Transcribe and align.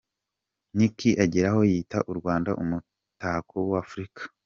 Nick 0.77 0.97
ageraho 1.23 1.59
yita 1.71 1.99
u 2.11 2.13
Rwanda 2.19 2.49
“umutako 2.63 3.55
w’Afurika”. 3.71 4.21